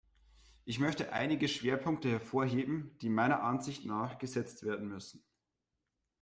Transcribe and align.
Ich 0.65 0.79
möchte 0.79 1.13
einige 1.13 1.47
Schwerpunkte 1.47 2.09
hervorheben, 2.09 2.97
die 3.03 3.09
meiner 3.09 3.43
Ansicht 3.43 3.85
nach 3.85 4.17
gesetzt 4.17 4.63
werden 4.65 4.87
müssen. 4.87 5.23